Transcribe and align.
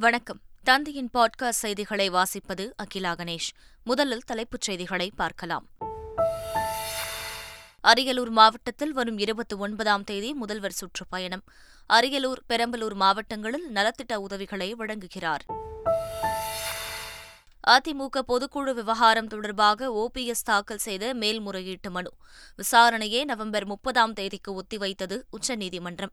வணக்கம். 0.00 0.40
தந்தையின் 0.62 1.10
பாட்காஸ்ட் 1.14 1.48
செய்திகளை 1.48 2.10
வாசிப்பது 2.10 2.72
அகிலா 2.76 3.14
கணேஷ். 3.14 3.50
முதலில் 3.84 4.22
தலைப்புச் 4.26 4.60
செய்திகளை 4.60 5.12
பார்க்கலாம். 5.16 5.68
அரியலூர் 7.82 8.30
மாவட்டத்தில் 8.30 8.92
வரும் 8.92 9.18
இருபத்தி 9.18 9.56
ஒன்பதாம் 9.56 10.04
தேதி 10.04 10.32
முதல்வர் 10.32 10.72
சுற்றுப்பயணம். 10.72 11.42
அரியலூர் 11.92 12.38
பெரம்பலூர் 12.48 12.94
மாவட்டங்களில் 12.94 13.70
நலத்திட்ட 13.74 14.14
உதவிகளை 14.14 14.74
வழங்குகிறார். 14.74 15.40
அதிமுக 17.66 18.22
பொதுக்குழு 18.28 18.74
விவகாரம் 18.74 19.28
தொடர்பாக 19.28 19.90
ஓபிஎஸ் 19.90 20.44
தாக்கல் 20.44 20.78
செய்த 20.78 21.14
மேல்முறையீட்டு 21.14 21.90
மனு. 21.90 22.12
விசாரணையை 22.56 23.24
நவம்பர் 23.24 23.66
முப்பதாம் 23.66 24.12
தேதிக்கு 24.12 24.62
ஒத்திவைத்தது 24.62 25.22
உச்சநீதிமன்றம். 25.30 26.12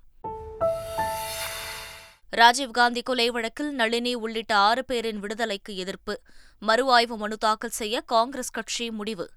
ராஜீவ்காந்தி 2.36 3.04
கொலை 3.04 3.30
வழக்கில் 3.30 3.74
நளினி 3.74 4.14
உள்ளிட்ட 4.14 4.56
ஆறு 4.56 4.86
பேரின் 4.86 5.20
விடுதலைக்கு 5.20 5.76
எதிர்ப்பு. 5.76 6.22
மறு 6.60 6.92
ஆய்வு 6.92 7.18
மனு 7.18 7.38
தாக்கல் 7.38 7.70
செய்ய 7.70 8.02
காங்கிரஸ் 8.02 8.50
கட்சி 8.50 8.92
முடிவு. 8.92 9.30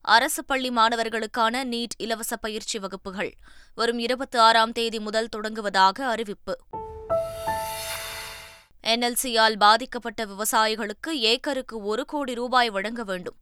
அரசு 0.00 0.44
பள்ளி 0.44 0.70
மாணவர்களுக்கான 0.70 1.64
நீட் 1.64 1.96
இலவச 1.96 2.36
பயிற்சி 2.36 2.78
வகுப்புகள். 2.78 3.34
வரும் 3.74 3.98
இருபத்தி 3.98 4.38
ஆறாம் 4.38 4.72
தேதி 4.72 5.00
முதல் 5.00 5.28
தொடங்குவதாக 5.36 6.06
அறிவிப்பு. 6.06 6.58
என்எல்சியால் 8.84 9.56
பாதிக்கப்பட்ட 9.56 10.26
விவசாயிகளுக்கு 10.26 11.10
ஏக்கருக்கு 11.10 11.84
ஒரு 11.84 12.04
கோடி 12.04 12.34
ரூபாய் 12.34 12.70
வழங்க 12.70 13.04
வேண்டும். 13.04 13.36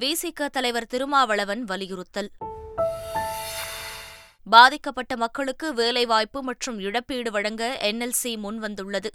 விசிக 0.00 0.46
தலைவர் 0.46 0.86
திருமாவளவன் 0.86 1.64
வலியுறுத்தல். 1.64 2.30
பாதிக்கப்பட்ட 4.44 5.16
மக்களுக்கு 5.16 5.74
வேலைவாய்ப்பு 5.74 6.42
மற்றும் 6.42 6.78
இழப்பீடு 6.78 7.30
வழங்க 7.30 7.78
என்எல்சி 7.80 8.36
முன்வந்துள்ளது. 8.36 9.06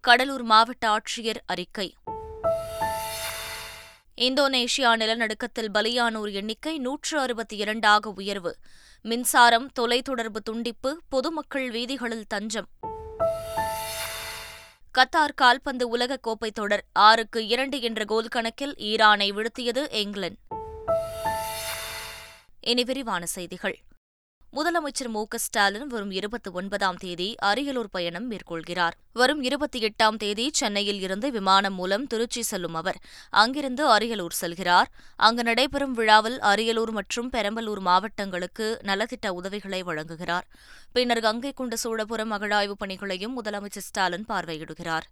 கடலூர் 0.00 0.42
மாவட்ட 0.42 0.88
ஆட்சியர் 0.88 1.40
அறிக்கை. 1.46 1.94
இந்தோனேஷியா 4.16 4.96
நிலநடுக்கத்தில் 4.96 5.68
பலியானோர் 5.74 6.32
எண்ணிக்கை 6.32 6.78
நூற்று 6.78 7.20
அறுபத்தி 7.20 7.56
இரண்டாக 7.56 8.10
உயர்வு. 8.10 8.56
மின்சாரம் 9.02 9.70
தொலைத்தொடர்பு 9.80 10.36
துண்டிப்பு 10.50 10.96
பொதுமக்கள் 11.08 11.70
வீதிகளில் 11.70 12.26
தஞ்சம். 12.28 12.68
கத்தார் 14.98 15.34
கால்பந்து 15.34 15.96
உலகக்கோப்பை 15.96 16.50
தொடர் 16.52 16.84
ஆறுக்கு 16.92 17.46
இரண்டு 17.46 17.80
என்ற 17.80 18.04
கோல் 18.04 18.28
கணக்கில் 18.28 18.74
ஈரானை 18.74 19.32
வீழ்த்தியது 19.32 19.92
இங்கிலாந்து. 19.92 20.38
இனி 22.60 22.84
விரிவான 22.84 23.26
செய்திகள். 23.26 23.78
முதலமைச்சர் 24.56 25.08
மு 25.08 25.26
க 25.26 25.38
ஸ்டாலின் 25.38 25.86
வரும் 25.86 26.10
இருபத்தி 26.10 26.50
ஒன்பதாம் 26.50 26.96
தேதி 26.96 27.34
அரியலூர் 27.44 27.84
பயணம் 27.90 28.30
மேற்கொள்கிறார். 28.30 28.90
வரும் 29.12 29.42
இருபத்தி 29.42 29.78
எட்டாம் 29.80 30.16
தேதி 30.16 30.50
சென்னையில் 30.52 31.00
இருந்து 31.00 31.30
விமானம் 31.30 31.74
மூலம் 31.74 32.06
திருச்சி 32.06 32.42
செல்லும் 32.42 32.74
அவர். 32.74 32.96
அங்கிருந்து 33.30 33.96
அரியலூர் 33.96 34.38
செல்கிறார். 34.40 34.84
அங்கு 35.16 35.42
நடைபெறும் 35.42 35.92
விழாவில் 35.92 36.38
அரியலூர் 36.38 36.90
மற்றும் 36.90 37.30
பெரம்பலூர் 37.32 37.78
மாவட்டங்களுக்கு 37.78 38.80
நலத்திட்ட 38.82 39.28
உதவிகளை 39.28 39.82
வழங்குகிறார். 39.82 40.46
பின்னர் 40.92 41.20
கங்கை 41.20 41.52
கொண்ட 41.52 41.76
சோழபுரம் 41.76 42.32
அகழாய்வுப் 42.32 42.78
பணிகளையும் 42.78 43.42
முதலமைச்சர் 43.42 43.86
ஸ்டாலின் 43.88 44.24
பார்வையிடுகிறார். 44.28 45.06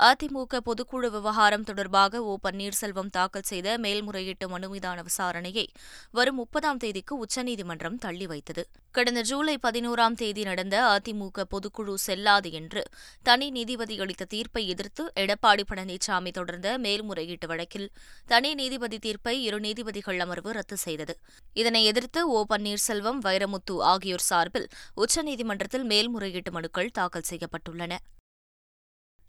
அதிமுக 0.00 0.60
பொதுக்குழு 0.64 1.10
விவகாரம் 1.10 1.62
தொடர்பாக 1.62 2.22
ஓ. 2.22 2.36
பன்னீர்செல்வம் 2.42 3.10
தாக்கல் 3.10 3.42
செய்த 3.42 3.78
மேல்முறையீட்டு 3.78 4.48
மனு 4.48 4.68
மீதான 4.68 5.02
விசாரணையை 5.02 5.66
வரும் 6.10 6.34
முப்பதாம் 6.34 6.76
தேதிக்கு 6.76 7.18
உச்சநீதிமன்றம் 7.18 7.98
தள்ளி 7.98 8.26
வைத்தது. 8.26 8.68
கடந்த 8.90 9.20
ஜூலை 9.20 9.58
பதினோராம் 9.62 10.14
தேதி 10.14 10.42
நடந்த 10.42 10.76
அதிமுக 10.82 11.44
பொதுக்குழு 11.50 11.94
செல்லாது 11.94 12.52
என்று 12.52 12.82
தனி 13.22 13.50
நீதிபதி 13.50 14.00
அளித்த 14.00 14.24
தீர்ப்பை 14.24 14.68
எதிர்த்து 14.68 15.12
எடப்பாடி 15.16 15.62
பழனிசாமி 15.70 16.32
தொடர்ந்த 16.32 16.78
மேல்முறையீட்டு 16.78 17.46
வழக்கில் 17.46 17.90
தனி 18.26 18.54
நீதிபதி 18.54 18.98
தீர்ப்பை 18.98 19.42
இரு 19.42 19.60
நீதிபதிகள் 19.60 20.18
அமர்வு 20.18 20.52
ரத்து 20.52 20.76
செய்தது. 20.76 21.16
இதனை 21.52 21.84
எதிர்த்து 21.84 22.28
ஓ. 22.28 22.44
பன்னீர்செல்வம் 22.48 23.20
வைரமுத்து 23.24 23.78
ஆகியோர் 23.78 24.20
சார்பில் 24.20 24.68
உச்சநீதிமன்றத்தில் 24.96 25.84
மேல்முறையீட்டு 25.84 26.52
மனுக்கள் 26.52 26.90
தாக்கல் 26.90 27.30
செய்யப்பட்டுள்ளன. 27.30 27.96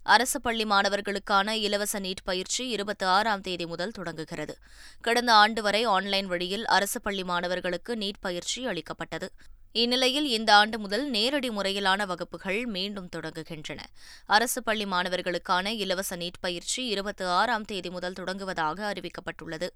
அரசு 0.06 0.42
பள்ளி 0.42 0.66
மாணவர்களுக்கான 0.66 1.52
இலவச 1.52 2.00
நீட் 2.00 2.22
பயிற்சி 2.24 2.68
இருபத்தி 2.68 3.06
ஆறாம் 3.06 3.42
தேதி 3.42 3.66
முதல் 3.66 3.92
தொடங்குகிறது. 3.92 4.58
கடந்த 5.02 5.34
ஆண்டு 5.34 5.62
வரை 5.62 5.84
ஆன்லைன் 5.84 6.26
வழியில் 6.26 6.66
அரசு 6.66 7.02
பள்ளி 7.02 7.24
மாணவர்களுக்கு 7.24 7.96
நீட் 7.96 8.20
பயிற்சி 8.20 8.66
அளிக்கப்பட்டது. 8.66 9.30
இந்நிலையில் 9.72 10.28
இந்த 10.28 10.56
ஆண்டு 10.56 10.80
முதல் 10.80 11.10
நேரடி 11.10 11.50
முறையிலான 11.50 12.06
வகுப்புகள் 12.06 12.66
மீண்டும் 12.66 13.10
தொடங்குகின்றன. 13.16 13.80
அரசு 14.26 14.64
பள்ளி 14.64 14.86
மாணவர்களுக்கான 14.86 15.68
இலவச 15.68 16.16
நீட் 16.16 16.40
பயிற்சி 16.40 16.86
இருபத்தி 16.86 17.26
ஆறாம் 17.26 17.66
தேதி 17.66 17.90
முதல் 17.90 18.14
தொடங்குவதாக 18.14 18.94
அறிவிக்கப்பட்டுள்ளது. 18.94 19.70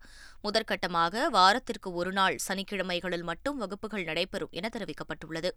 முதற்கட்டமாக 0.43 1.25
வாரத்திற்கு 1.25 1.93
ஒருநாள் 1.93 2.39
சனிக்கிழமைகளில் 2.47 3.23
மட்டும் 3.23 3.57
வகுப்புகள் 3.57 4.03
நடைபெறும் 4.03 4.49
என 4.51 4.69
தெரிவிக்கப்பட்டுள்ளது. 4.77 5.49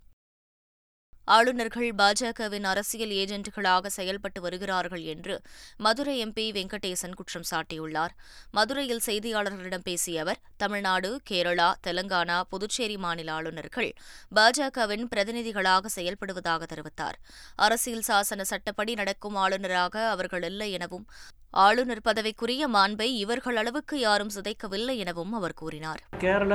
ஆளுநர்கள் 1.24 1.94
பாஜகவின் 1.94 2.64
அரசியல் 2.64 3.10
ஏஜென்ட்டுகளாக 3.10 3.86
செயல்பட்டு 3.86 4.40
வருகிறார்கள் 4.40 5.02
என்று 5.02 5.40
மதுரை 5.76 6.26
எம்பி 6.26 6.46
வெங்கடேசன் 6.52 7.14
குற்றம் 7.14 7.48
சாட்டியுள்ளார். 7.50 8.14
மதுரையில் 8.50 9.00
செய்தியாளர்களிடம் 9.06 9.84
பேசிய 9.84 10.20
அவர் 10.20 10.38
தமிழ்நாடு 10.56 11.20
கேரளா 11.30 11.72
தெலங்கானா 11.86 12.40
புதுச்சேரி 12.48 12.96
மாநில 12.96 13.32
ஆளுநர்கள் 13.32 13.92
பாஜகவின் 14.34 15.06
பிரதிநிதிகளாக 15.16 15.86
செயல்படுவதாக 15.96 16.62
தெரிவித்தார். 16.72 17.18
அரசியல் 17.56 18.06
சாசன 18.08 18.40
சட்டப்படி 18.40 18.94
நடக்கும் 18.94 19.34
ஆளுநராக 19.34 20.08
அவர்கள் 20.08 20.42
இல்லை 20.42 20.72
எனவும் 20.72 21.06
ஆளுநர் 21.50 22.04
பதவிக்குரிய 22.04 22.66
மாண்பை 22.72 23.08
இவர்கள் 23.14 23.56
அளவுக்கு 23.56 23.98
யாரும் 24.00 24.30
சிதைக்கவில்லை 24.34 24.96
எனவும் 24.96 25.32
அவர் 25.32 25.54
கூறினார். 25.54 26.02
கேரள 26.18 26.52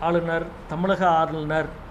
ஆளுநர் 0.00 0.46
தமிழக 0.68 1.08
ஆளுநர் 1.08 1.84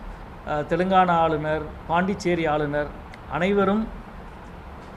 தெலுங்கானா 0.71 1.13
ஆளுநர் 1.25 1.63
பாண்டிச்சேரி 1.87 2.43
ஆளுநர் 2.53 2.89
அனைவரும் 3.35 3.83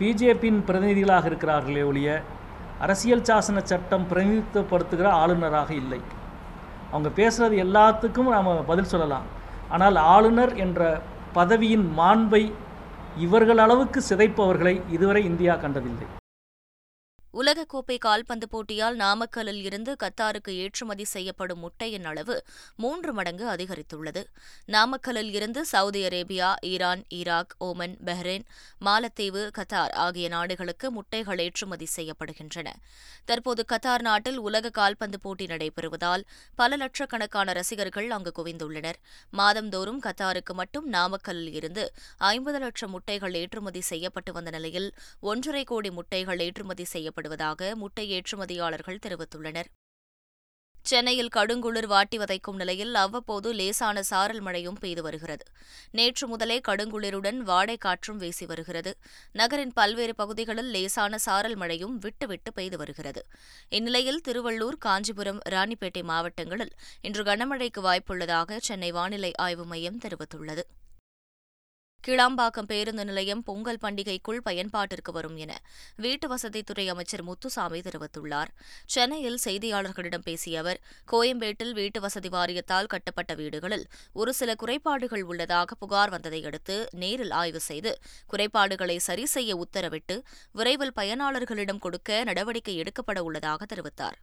பிஜேபியின் 0.01 0.61
பிரதிநிதிகளாக 0.67 1.29
இருக்கிறார்களே 1.31 1.83
ஒழிய 1.91 2.09
அரசியல் 2.85 3.25
சாசன 3.29 3.63
சட்டம் 3.71 4.05
பிரதிநிதித்துவப்படுத்துகிற 4.11 5.09
ஆளுநராக 5.21 5.71
இல்லை. 5.83 6.01
அவங்க 6.91 7.09
பேசுகிறது 7.21 7.57
எல்லாத்துக்கும் 7.65 8.31
நாம் 8.35 8.51
பதில் 8.71 8.93
சொல்லலாம். 8.93 9.27
ஆனால் 9.69 9.97
ஆளுநர் 10.15 10.53
என்ற 10.65 11.01
பதவியின் 11.39 11.87
மாண்பை 11.99 12.43
இவர்கள் 13.25 13.63
அளவுக்கு 13.65 14.03
சிதைப்பவர்களை 14.11 14.75
இதுவரை 14.97 15.25
இந்தியா 15.25 15.55
கண்டதில்லை. 15.65 16.07
உலகக்கோப்பை 17.39 17.97
கால்பந்து 17.99 18.47
போட்டியால் 18.53 18.97
நாமக்கல்லில் 18.97 19.61
இருந்து 19.69 19.93
கத்தாருக்கு 20.03 20.53
ஏற்றுமதி 20.63 21.05
செய்யப்படும் 21.05 21.61
முட்டையின் 21.65 22.05
அளவு 22.05 22.37
மூன்று 22.77 23.13
மடங்கு 23.13 23.45
அதிகரித்துள்ளது. 23.49 24.23
நாமக்கல்லில் 24.67 25.33
இருந்து 25.33 25.61
Saudi 25.65 26.01
Arabia 26.07 26.49
Iran 26.71 27.03
Iraq 27.19 27.53
Oman 27.61 27.95
Bahrain 28.05 28.47
மாலத்தீவு 28.87 29.43
கத்தார் 29.59 29.93
ஆகிய 30.05 30.29
நாடுகளுக்கு 30.29 30.91
முட்டைகள் 30.91 31.39
ஏற்றுமதி 31.39 31.89
செய்யப்படுகின்றன. 31.97 32.69
தற்போது 33.25 33.65
கத்தார் 33.73 34.01
நாட்டில் 34.01 34.39
உலக 34.39 34.71
கால்பந்து 34.71 35.21
போட்டி 35.21 35.47
நடைபெறுவதால் 35.47 36.25
பல 36.57 36.77
லட்சக்கணக்கான 36.77 37.53
ரசிகர்கள் 37.53 38.11
அங்கு 38.11 38.35
குவிந்துள்ளனர். 38.41 38.99
மாதந்தோறும் 39.33 40.03
கத்தாருக்கு 40.09 40.55
மட்டும் 40.55 40.89
நாமக்கல்லில் 40.93 41.55
இருந்து 41.61 41.87
ஐம்பது 42.33 42.59
லட்சம் 42.59 42.91
முட்டைகள் 42.91 43.35
ஏற்றுமதி 43.35 43.81
செய்யப்பட்டு 43.93 44.33
வந்த 44.33 44.51
நிலையில் 44.51 44.91
ஒன்றரை 45.21 45.65
கோடி 45.65 45.91
முட்டைகள் 45.91 46.45
ஏற்றுமதி 46.49 46.85
செய்யப்படும் 46.85 47.27
வருவதாக 47.29 47.77
முட்டை 47.77 48.05
ஏற்றுமதியாளர்கள் 48.11 49.05
தெரிவித்துள்ளனர். 49.07 49.69
சென்னையில் 50.85 51.35
கடுங்குளிர் 51.37 51.87
வாட்டி 51.87 52.19
வதைக்கும் 52.19 52.55
நிலையில் 52.55 52.95
அவ்வப்போது 52.95 53.49
லேசான 53.53 54.03
சாரல் 54.03 54.41
மழையும் 54.41 54.79
பெய்து 54.79 55.03
வருகிறது. 55.03 55.45
நேற்று 55.91 56.27
முதலே 56.29 56.61
கடுங்குளிருடன் 56.69 57.41
வாடை 57.51 57.77
காற்றும் 57.77 58.17
வீசி 58.17 58.47
வருகிறது. 58.47 58.93
நகரின் 59.33 59.73
பல்வேறு 59.73 60.15
பகுதிகளில் 60.15 60.71
லேசான 60.71 61.19
சாரல் 61.19 61.57
மழையும் 61.57 61.99
விட்டுவிட்டு 61.99 62.53
பெய்து 62.53 62.77
வருகிறது. 62.77 63.23
இந்நிலையில் 63.69 64.25
திருவள்ளூர் 64.29 64.79
காஞ்சிபுரம் 64.79 65.43
ராணிப்பேட்டை 65.49 66.03
மாவட்டங்களில் 66.03 66.75
இன்று 67.01 67.25
கனமழைக்கு 67.25 67.85
வாய்ப்புள்ளதாக 67.89 68.57
சென்னை 68.61 68.93
வானிலை 68.93 69.35
ஆய்வு 69.37 69.65
மையம் 69.65 70.03
தெரிவித்துள்ளது. 70.05 70.65
கிளாம்பாக்கம் 72.05 72.69
பேருந்து 72.69 73.05
நிலையம் 73.05 73.41
பொங்கல் 73.47 73.81
பண்டிகைக்குள் 73.83 74.39
பயன்பாட்டிற்கு 74.45 75.13
வரும் 75.17 75.35
என 75.37 75.53
வீட்டு 75.97 76.27
வசதித்துறை 76.29 76.85
அமைச்சர் 76.89 77.23
முத்துசாமி 77.23 77.81
தெரிவித்துள்ளார். 77.81 78.51
சென்னையில் 78.87 79.39
செய்தியாளர்களிடம் 79.45 80.25
பேசிய 80.29 80.61
அவர் 80.61 80.81
கோயம்பேட்டில் 81.13 81.75
வீட்டு 81.81 82.01
வசதி 82.01 82.31
வாரியத்தால் 82.37 82.91
கட்டப்பட்ட 82.95 83.35
வீடுகளில் 83.35 83.85
ஒரு 84.13 84.35
சில 84.41 84.55
குறைபாடுகள் 84.55 85.27
உள்ளதாக 85.33 85.75
புகார் 85.75 86.15
வந்ததை 86.15 86.41
அடுத்து 86.45 86.79
நேரில் 87.03 87.37
ஆய்வு 87.41 87.63
செய்து 87.69 87.93
குறைபாடுகளை 88.27 88.99
சரி 89.09 89.27
செய்ய 89.27 89.61
உத்தரவிட்டு 89.65 90.19
விரைவில் 90.53 90.97
பயனாளர்களிடம் 90.97 91.85
கொடுக்க 91.87 92.25
நடவடிக்கை 92.25 92.77
எடுக்கப்பட 92.77 93.19
உள்ளதாக 93.23 93.67
தெரிவித்தார். 93.75 94.19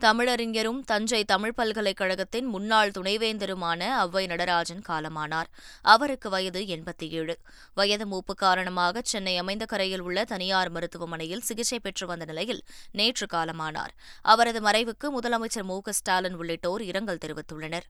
தமிழறிஞரும் 0.00 0.80
தஞ்சை 0.80 1.24
தமிழ் 1.24 1.52
பல்கலைக்கழகத்தின் 1.52 2.44
முன்னாள் 2.44 2.90
துணைவேந்தருமான 2.90 3.80
அவ்வை 3.80 4.26
நடராஜன் 4.26 4.82
காலமானார். 4.88 5.48
அவருக்கு 5.82 6.30
வயது 6.30 6.60
எண்பத்தி 6.60 7.08
ஏழு 7.08 7.38
வயது 7.74 8.06
மூப்பு 8.06 8.34
காரணமாக 8.34 9.00
சென்னை 9.04 9.36
அமைந்த 9.36 9.64
கரையில் 9.64 10.00
உள்ள 10.00 10.24
தனியார் 10.24 10.70
மருத்துவமனையில் 10.70 11.40
சிகிச்சை 11.40 11.80
பெற்று 11.80 12.06
வந்த 12.06 12.24
நிலையில் 12.24 12.62
நேற்று 12.92 13.26
காலமானார். 13.32 13.92
அவரது 14.22 14.60
மறைவுக்கு 14.60 15.10
முதலமைச்சர் 15.20 15.62
மு 15.62 15.80
ஸ்டாலின் 15.88 16.34
உள்ளிட்டோர் 16.34 16.82
இரங்கல் 16.82 17.22
தெரிவித்துள்ளனர். 17.24 17.86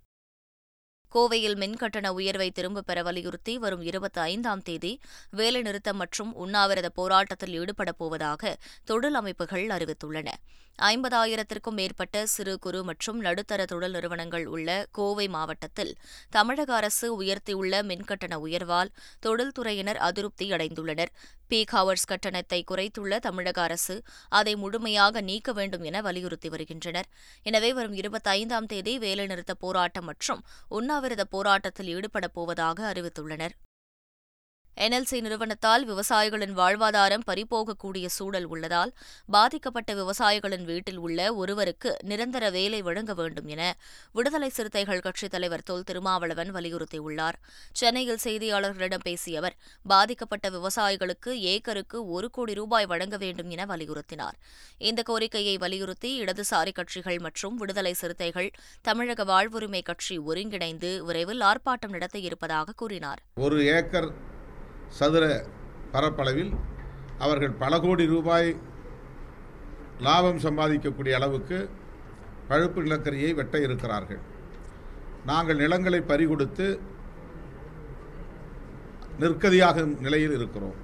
கோவையில் 1.15 1.57
மின்கட்டண 1.57 2.09
உயர்வை 2.09 2.51
திரும்பப் 2.51 2.87
பெற 2.87 3.03
வலியுறுத்தி 3.03 3.59
வரும் 3.59 3.81
இருபத்தி 3.81 4.21
ஐந்தாம் 4.21 4.63
தேதி 4.63 5.01
வேலைநிறுத்தம் 5.37 5.93
மற்றும் 5.93 6.35
உண்ணாவிரத 6.35 6.89
போராட்டத்தில் 6.89 7.61
ஈடுபடப் 7.61 7.99
போவதாக 7.99 8.57
தொழில் 8.85 9.15
அமைப்புகள் 9.15 9.67
அறிவித்துள்ளன. 9.67 10.29
ஐம்பதாயிரத்திற்கும் 10.79 11.77
மேற்பட்ட 11.79 12.27
சிறு 12.27 12.59
குறு 12.59 12.85
மற்றும் 12.85 13.19
நடுத்தர 13.19 13.65
தொழில் 13.65 13.91
நிறுவனங்கள் 13.91 14.47
உள்ள 14.47 14.87
கோவை 14.91 15.29
மாவட்டத்தில் 15.29 15.97
தமிழக 16.31 16.75
அரசு 16.75 17.23
உயர்த்தியுள்ள 17.23 17.81
மின்கட்டண 17.83 18.37
உயர்வால் 18.47 18.93
தொழில்துறையினர் 19.21 19.97
அதிருப்தி 19.97 20.53
அடைந்துள்ளனர். 20.53 21.13
பீக் 21.51 21.73
ஹவர்ஸ் 21.73 22.09
கட்டணத்தை 22.09 22.65
குறைத்துள்ள 22.71 23.19
தமிழக 23.19 23.63
அரசு 23.63 24.03
அதை 24.29 24.57
முழுமையாக 24.57 25.21
நீக்க 25.21 25.53
வேண்டும் 25.53 25.83
என 25.83 26.01
வலியுறுத்தி 26.01 26.49
வருகின்றனர். 26.49 27.09
எனவே 27.43 27.73
வரும் 27.73 27.95
இருபத்தைந்தாம் 27.95 28.67
தேதி 28.67 28.99
வேலைநிறுத்த 28.99 29.55
போராட்டம் 29.55 30.05
மற்றும் 30.05 30.45
உண்ணாவிரத 30.69 31.25
போராட்டத்தில் 31.25 31.93
ஈடுபடப் 31.97 32.35
போவதாக 32.35 32.93
அறிவித்துள்ளனர். 32.93 33.57
என்எல்சி 34.77 35.21
நிறுவனத்தால் 35.21 35.85
விவசாயிகளின் 35.87 36.55
வாழ்வாதாரம் 36.57 37.23
பறிபோகக்கூடிய 37.27 38.07
சூழல் 38.07 38.45
உள்ளதால் 38.45 38.93
பாதிக்கப்பட்ட 39.27 39.95
விவசாயிகளின் 39.95 40.65
வீட்டில் 40.65 40.99
உள்ள 40.99 41.35
ஒருவருக்கு 41.35 41.97
நிரந்தர 42.01 42.51
வேலை 42.51 42.83
வழங்க 42.83 43.15
வேண்டும் 43.15 43.47
என 43.47 43.63
விடுதலை 44.13 44.49
சிறுத்தைகள் 44.49 45.01
கட்சித் 45.01 45.31
தலைவர் 45.31 45.63
தொல் 45.63 45.83
திருமாவளவன் 45.83 46.55
வலியுறுத்தியுள்ளார். 46.55 47.39
சென்னையில் 47.73 48.23
செய்தியாளர்களிடம் 48.25 49.05
பேசிய 49.05 49.39
அவர் 49.39 49.57
பாதிக்கப்பட்ட 49.83 50.51
விவசாயிகளுக்கு 50.51 51.33
ஏக்கருக்கு 51.55 52.09
ஒரு 52.09 52.31
கோடி 52.31 52.55
ரூபாய் 52.55 52.87
வழங்க 52.87 53.17
வேண்டும் 53.17 53.51
என 53.51 53.65
வலியுறுத்தினார். 53.65 54.39
இந்த 54.79 55.03
கோரிக்கையை 55.03 55.57
வலியுறுத்தி 55.57 56.13
இடதுசாரி 56.23 56.73
கட்சிகள் 56.73 57.19
மற்றும் 57.19 57.57
விடுதலை 57.57 57.93
சிறுத்தைகள் 57.93 58.51
தமிழக 58.83 59.25
வாழ்வுரிமை 59.25 59.83
கட்சி 59.83 60.19
ஒருங்கிணைந்து 60.19 61.05
விரைவில் 61.05 61.41
ஆர்ப்பாட்டம் 61.41 61.95
நடத்த 61.99 62.19
இருப்பதாக 62.19 62.73
கூறினார். 62.73 63.23
ஒரு 63.35 63.59
ஏக்கர் 63.67 64.35
சதுர 64.99 65.25
பரப்பளவில் 65.95 66.53
அவர்கள் 67.25 67.59
பல 67.63 67.75
கோடி 67.81 68.05
ரூபாய் 68.15 68.51
லாபம் 70.07 70.41
சம்பாதிக்கக்கூடிய 70.47 71.13
அளவுக்கு 71.19 71.59
பழுப்பு 72.49 72.81
நிலக்கரியை 72.83 73.31
வெட்ட 73.35 73.57
இருக்கிறார்கள். 73.67 74.21
நாங்கள் 75.31 75.61
நிலங்களை 75.63 76.01
பறிகொடுத்து 76.11 76.67
நிற்கதியாகும் 79.23 79.95
நிலையில் 80.05 80.35
இருக்கிறோம். 80.39 80.77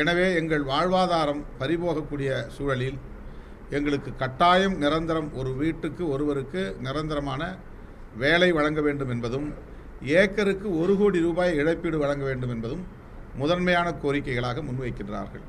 எனவே 0.00 0.26
எங்கள் 0.40 0.64
வாழ்வாதாரம் 0.72 1.42
பறிபோகக்கூடிய 1.60 2.30
சூழலில் 2.56 2.98
எங்களுக்கு 3.76 4.10
கட்டாயம் 4.22 4.74
நிரந்தரம் 4.82 5.30
ஒரு 5.40 5.50
வீட்டுக்கு 5.60 6.02
ஒருவருக்கு 6.14 6.62
நிரந்தரமான 6.86 7.42
வேலை 8.22 8.50
வழங்க 8.56 8.80
வேண்டும் 8.86 9.12
என்பதும் 9.14 9.46
ஏக்கருக்கு 10.20 10.68
ஒரு 10.80 10.94
கோடி 11.00 11.18
ரூபாய் 11.26 11.58
இழப்பீடு 11.60 11.98
வழங்க 12.02 12.24
வேண்டும் 12.24 12.52
என்பதும் 12.54 12.84
முதன்மையான 13.36 13.90
கோரிக்கைகளாக 13.90 14.62
முன்வைக்கின்றார்கள். 14.62 15.44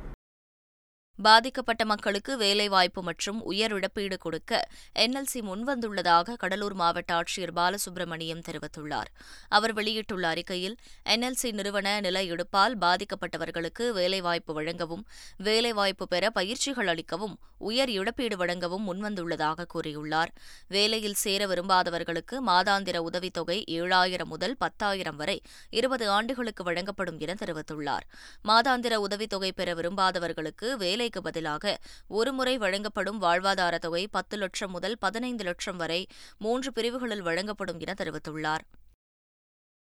பாதிக்கப்பட்ட 1.20 1.86
மக்களுக்கு 1.86 2.38
வேலைவாய்ப்பு 2.38 3.04
மற்றும் 3.04 3.42
உயர் 3.42 3.74
இழப்பீடு 3.74 4.18
கொடுக்க 4.18 4.68
என்எல்சி 4.96 5.40
முன்வந்துள்ளதாக 5.42 6.36
கடலூர் 6.36 6.74
மாவட்ட 6.74 7.14
ஆட்சியர் 7.14 7.54
பாலசுப்ரமணியம் 7.56 8.44
தெரிவித்துள்ளார். 8.48 9.10
அவர் 9.50 9.74
வெளியிட்டுள்ள 9.74 10.28
அறிக்கையில் 10.28 10.76
என்எல்சி 11.06 11.52
நிறுவன 11.52 12.00
நில 12.00 12.24
எடுப்பால் 12.24 12.78
பாதிக்கப்பட்டவர்களுக்கு 12.78 13.90
வேலைவாய்ப்பு 13.90 14.54
வழங்கவும் 14.54 15.06
வேலைவாய்ப்பு 15.38 16.08
பெற 16.08 16.30
பயிற்சிகள் 16.30 16.88
அளிக்கவும் 16.88 17.36
உயர் 17.58 17.90
இழப்பீடு 17.90 18.38
வழங்கவும் 18.38 18.86
முன்வந்துள்ளதாக 18.88 19.68
கூறியுள்ளார். 19.74 20.32
வேலையில் 20.68 21.14
சேர 21.14 21.48
விரும்பாதவர்களுக்கு 21.48 22.36
மாதாந்திர 22.48 22.98
உதவித்தொகை 22.98 23.64
ஏழாயிரம் 23.68 24.32
முதல் 24.34 24.58
பத்தாயிரம் 24.58 25.16
வரை 25.16 25.42
இருபது 25.70 26.10
ஆண்டுகளுக்கு 26.10 26.64
வழங்கப்படும் 26.64 27.18
என 27.18 27.34
தெரிவித்துள்ளார். 27.34 28.06
மாதாந்திர 28.44 28.96
உதவித்தொகை 28.96 29.52
பெற 29.52 29.74
விரும்பாதவர்களுக்கு 29.74 30.74
வேலை 30.74 31.05
வேலைக்கு 31.06 31.30
பதிலாக 31.30 31.74
ஒருமுறை 32.10 32.54
வழங்கப்படும் 32.58 33.20
வாழ்வாதார 33.22 33.76
தொகை 33.78 34.08
பத்து 34.08 34.36
லட்சம் 34.38 34.72
முதல் 34.72 34.96
பதினைந்து 34.98 35.44
லட்சம் 35.44 35.78
வரை 35.78 36.00
மூன்று 36.38 36.70
பிரிவுகளில் 36.74 37.22
வழங்கப்படும் 37.22 37.80
என 37.80 37.94
தெரிவித்துள்ளார். 37.98 38.64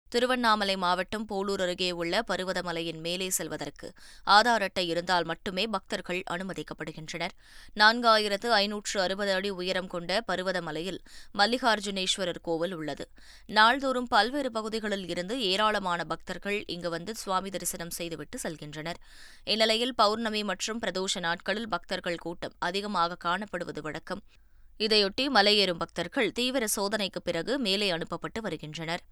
திருவண்ணாமலை 0.10 0.76
மாவட்டம் 0.78 1.26
போலூர் 1.30 1.62
அருகே 1.62 1.92
உள்ள 1.92 2.24
பருவதமலையின் 2.28 3.00
மேலே 3.00 3.30
செல்வதற்கு 3.30 3.94
ஆதார் 4.26 4.62
அட்டை 4.62 4.88
இருந்தால் 4.88 5.24
மட்டுமே 5.24 5.68
பக்தர்கள் 5.68 6.24
அனுமதிக்கப்படுகின்றனர். 6.30 7.34
நான்காயிரத்து 7.76 8.50
ஐநூற்று 8.50 9.02
அறுபது 9.02 9.34
அடி 9.34 9.50
உயரம் 9.50 9.88
கொண்ட 9.88 10.24
பருவதமலையில் 10.28 11.00
மல்லிகார்ஜுனேஸ்வரர் 11.38 12.42
கோவில் 12.42 12.74
உள்ளது. 12.74 13.10
நாள்தோறும் 13.48 14.08
பல்வேறு 14.08 14.52
பகுதிகளில் 14.52 15.10
இருந்து 15.10 15.42
ஏராளமான 15.42 16.04
பக்தர்கள் 16.04 16.64
இங்கு 16.68 16.90
வந்து 16.90 17.16
சுவாமி 17.16 17.50
தரிசனம் 17.50 17.90
செய்துவிட்டு 17.90 18.40
செல்கின்றனர். 18.44 18.96
இந்நிலையில் 19.44 19.96
பௌர்ணமி 19.96 20.44
மற்றும் 20.44 20.82
பிரதோஷ 20.82 21.20
நாட்களில் 21.20 21.68
பக்தர்கள் 21.68 22.16
கூட்டம் 22.16 22.56
அதிகமாக 22.60 23.18
காணப்படுவது 23.26 23.82
வழக்கம். 23.82 24.24
இதையொட்டி 24.80 25.24
மலையேறும் 25.36 25.78
பக்தர்கள் 25.78 26.32
தீவிர 26.32 26.66
சோதனைக்கு 26.76 27.22
பிறகு 27.24 27.60
மேலே 27.60 27.90
அனுப்பப்பட்டு 27.90 28.42
வருகின்றனர். 28.42 29.04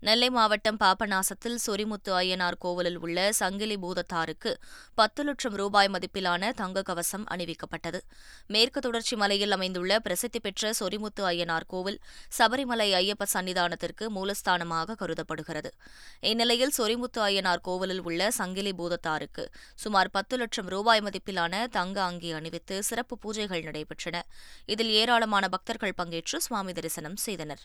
நெல்லை 0.00 0.30
மாவட்டம் 0.30 0.78
பாபநாசத்தில் 0.80 1.58
சொரிமுத்து 1.66 2.10
அய்யனார் 2.14 2.56
கோவிலில் 2.58 2.98
உள்ள 2.98 3.32
சங்கிலி 3.32 3.76
பூதத்தாருக்கு 3.76 4.54
பத்து 4.94 5.24
லட்சம் 5.24 5.54
ரூபாய் 5.54 5.88
மதிப்பிலான 5.88 6.50
தங்க 6.54 6.82
கவசம் 6.82 7.24
அணிவிக்கப்பட்டது. 7.26 8.00
மேற்கு 8.46 8.80
தொடர்ச்சி 8.80 9.16
மலையில் 9.16 9.50
அமைந்துள்ள 9.50 9.98
பிரசித்தி 9.98 10.40
பெற்ற 10.40 10.72
சொரிமுத்து 10.80 11.22
அய்யனார் 11.24 11.66
கோவில் 11.66 12.00
சபரிமலை 12.38 12.88
ஐயப்ப 12.92 13.26
சன்னிதானத்திற்கு 13.34 14.08
மூலஸ்தானமாக 14.08 14.94
கருதப்படுகிறது. 14.94 15.72
இந்நிலையில் 16.20 16.74
சொரிமுத்து 16.78 17.22
அய்யனார் 17.28 17.60
கோவிலில் 17.60 18.02
உள்ள 18.02 18.30
சங்கிலி 18.30 18.72
பூதத்தாருக்கு 18.72 19.46
சுமார் 19.74 20.10
பத்து 20.10 20.36
லட்சம் 20.36 20.66
ரூபாய் 20.66 21.00
மதிப்பிலான 21.00 21.68
தங்க 21.68 22.02
அங்கி 22.02 22.32
அணிவித்து 22.32 22.82
சிறப்பு 22.82 23.18
பூஜைகள் 23.24 23.64
நடைபெற்றன. 23.64 24.22
இதில் 24.66 24.90
ஏராளமான 24.90 25.48
பக்தர்கள் 25.48 25.98
பங்கேற்று 26.02 26.36
சுவாமி 26.36 26.72
தரிசனம் 26.72 27.16
செய்தனர். 27.16 27.64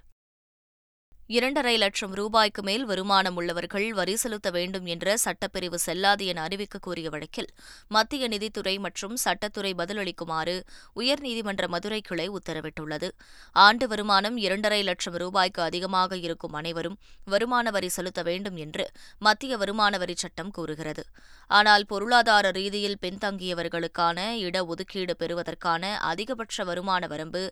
இரண்டரை 1.30 1.74
லட்சம் 1.78 2.14
ரூபாய்க்கு 2.20 2.62
மேல் 2.68 2.86
வருமானம் 2.86 3.36
உள்ளவர்கள் 3.40 3.86
வரி 3.98 4.14
செலுத்த 4.22 4.50
வேண்டும் 4.56 4.86
என்ற 4.94 5.18
சட்டப்பிரிவு 5.24 5.78
செல்லாது 5.84 6.24
என 6.32 6.40
அறிவிக்க 6.42 6.80
கோரிய 6.86 7.08
வழக்கில் 7.10 7.50
மத்திய 7.88 8.28
நிதித்துறை 8.28 8.74
மற்றும் 8.86 9.14
சட்டத்துறை 9.26 9.72
பதிலளிக்குமாறு 9.82 10.56
உயர்நீதிமன்ற 11.00 11.68
மதுரை 11.74 12.00
கிளை 12.02 12.26
உத்தரவிட்டுள்ளது. 12.30 13.10
ஆண்டு 13.56 13.88
வருமானம் 13.88 14.40
இரண்டரை 14.46 14.82
லட்சம் 14.84 15.18
ரூபாய்க்கு 15.24 15.62
அதிகமாக 15.62 16.18
இருக்கும் 16.18 16.58
அனைவரும் 16.62 16.98
வருமான 17.34 17.72
வரி 17.78 17.92
செலுத்த 17.98 18.24
வேண்டும் 18.24 18.58
என்று 18.66 18.88
மத்திய 19.28 19.58
வருமான 19.58 19.98
வரி 19.98 20.16
சட்டம் 20.24 20.52
கூறுகிறது. 20.52 21.06
ஆனால் 21.52 21.86
பொருளாதார 21.86 22.52
ரீதியில் 22.60 23.00
பின்தங்கியவர்களுக்கான 23.06 24.18
இடஒதுக்கீடு 24.48 25.16
பெறுவதற்கான 25.22 25.94
அதிகபட்ச 26.12 26.66
வருமான 26.72 27.04
வரம்பு 27.08 27.46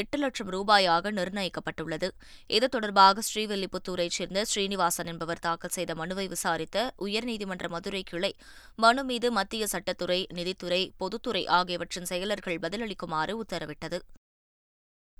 எட்டு 0.00 0.18
லட்சம் 0.18 0.52
ரூபாயாக 0.56 1.14
நிர்ணயிக்கப்பட்டுள்ளது. 1.20 2.10
இது 2.50 2.68
தொடர்பாக 2.68 3.18
ஸ்ரீவில்லிபுத்தூரைச் 3.28 4.16
சேர்ந்த 4.18 4.44
ஸ்ரீனிவாசன் 4.44 5.06
என்பவர் 5.06 5.38
தாக்கல் 5.38 5.70
செய்த 5.70 5.94
மனுவை 5.94 6.28
விசாரித்த 6.28 6.92
உயர்நீதிமன்ற 6.98 7.68
மதுரை 7.68 8.02
கிளை 8.02 8.32
மனு 8.76 9.04
மீது 9.04 9.30
மத்திய 9.32 9.66
சட்டத்துறை 9.72 10.20
நிதித்துறை 10.32 10.90
பொதுத்துறை 10.96 11.46
ஆகியவற்றின் 11.46 12.10
செயலர்கள் 12.10 12.62
பதிலளிக்குமாறு 12.62 13.34
உத்தரவிட்டது. 13.42 14.00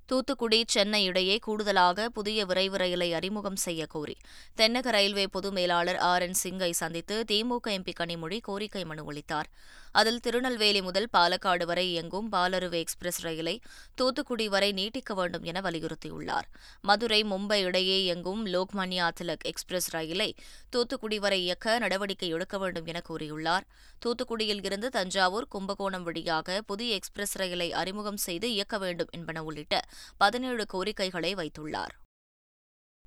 தூத்துக்குடி 0.08 0.64
சென்னை 0.66 1.04
இடையே 1.04 1.38
கூடுதலாக 1.38 2.08
புதிய 2.08 2.46
விரைவு 2.46 2.76
ரயிலை 2.76 3.12
அறிமுகம் 3.12 3.56
செய்ய 3.56 3.86
கோரி 3.86 4.16
தென்னக 4.56 4.88
ரயில்வே 4.90 5.26
பொது 5.26 5.52
மேலாளர் 5.52 5.96
ஆர் 5.96 6.22
என் 6.22 6.38
சிங்கை 6.42 6.70
சந்தித்து 6.70 7.24
திமுக 7.32 7.68
எம்பி 7.68 7.92
கனிமொழி 8.00 8.38
கோரிக்கை 8.40 8.84
மனு 8.84 9.04
அளித்தார். 9.06 9.50
அதில் 9.92 10.20
திருநெல்வேலி 10.20 10.82
முதல் 10.82 11.08
பாலக்காடு 11.12 11.64
வரை 11.64 11.90
இயங்கும் 11.90 12.32
பாலருவு 12.32 12.72
எக்ஸ்பிரஸ் 12.72 13.20
ரயிலை 13.20 13.60
தூத்துக்குடி 13.94 14.48
வரை 14.48 14.72
நீட்டிக்க 14.72 15.14
வேண்டும் 15.14 15.42
என 15.42 15.60
வலியுறுத்தியுள்ளார். 15.60 16.46
மதுரை 16.82 17.24
மும்பை 17.24 17.62
இடையே 17.62 18.02
இயங்கும் 18.02 18.46
லோக்மான்யா 18.46 19.08
திலக் 19.20 19.44
எக்ஸ்பிரஸ் 19.44 19.90
ரயிலை 19.90 20.34
தூத்துக்குடி 20.70 21.18
வரை 21.18 21.42
இயக்க 21.42 21.78
நடவடிக்கை 21.78 22.28
எடுக்க 22.28 22.58
வேண்டும் 22.58 22.86
என 22.86 23.02
கூறியுள்ளார். 23.08 23.66
தூத்துக்குடியில் 24.06 24.64
இருந்து 24.64 24.90
தஞ்சாவூர் 24.90 25.48
கும்பகோணம் 25.48 26.02
வழியாக 26.02 26.62
புதிய 26.62 26.94
எக்ஸ்பிரஸ் 26.94 27.36
ரயிலை 27.36 27.72
அறிமுகம் 27.72 28.16
செய்து 28.16 28.52
இயக்க 28.52 28.78
வேண்டும் 28.78 29.08
என்பன 29.10 29.42
உள்ளிட்ட 29.42 29.82
பதினேழு 30.16 30.66
கோரிக்கைகளை 30.66 31.34
வைத்துள்ளார். 31.34 31.96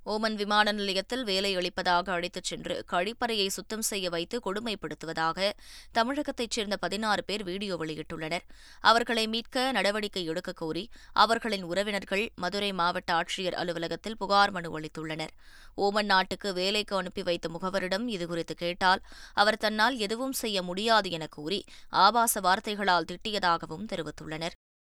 ஓமன் 0.06 0.34
விமான 0.34 0.72
நிலையத்தில் 0.72 1.24
வேலை 1.24 1.54
அளிப்பதாக 1.54 2.12
அழைத்துச் 2.12 2.44
சென்று 2.44 2.84
கழிப்பறையை 2.92 3.46
சுத்தம் 3.46 3.82
செய்ய 3.82 4.10
வைத்து 4.10 4.40
கொடுமைப்படுத்துவதாக 4.44 5.52
தமிழகத்தைச் 5.98 6.50
சேர்ந்த 6.50 6.76
பதினாறு 6.76 7.24
பேர் 7.24 7.44
வீடியோ 7.44 7.76
வெளியிட்டுள்ளனர். 7.76 8.40
அவர்களை 8.80 9.26
மீட்க 9.26 9.72
நடவடிக்கை 9.72 10.24
எடுக்கக் 10.24 10.56
கோரி 10.56 10.88
அவர்களின் 11.12 11.62
உறவினர்கள் 11.62 12.32
மதுரை 12.36 12.72
மாவட்ட 12.72 13.12
ஆட்சியர் 13.12 13.52
அலுவலகத்தில் 13.52 14.16
புகார் 14.16 14.50
மனு 14.50 14.80
அளித்துள்ளனர். 14.80 15.28
ஓமன் 15.76 16.04
நாட்டுக்கு 16.04 16.52
வேலைக்கு 16.52 16.96
அனுப்பி 16.96 17.22
வைத்த 17.22 17.48
முகவரிடம் 17.48 18.08
இதுகுறித்து 18.08 18.52
கேட்டால் 18.56 19.00
அவர் 19.32 19.56
தன்னால் 19.56 19.96
எதுவும் 19.96 20.32
செய்ய 20.32 20.62
முடியாது 20.62 21.10
என 21.10 21.26
கூறி 21.26 21.64
ஆபாச 21.88 22.40
வார்த்தைகளால் 22.40 23.04
திட்டியதாகவும் 23.04 23.86
தெரிவித்துள்ளனர். 23.92 24.73